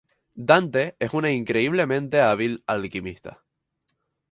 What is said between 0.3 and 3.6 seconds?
Dante es una increíblemente hábil alquimista.